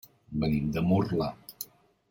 [0.43, 1.31] Venim de Murla.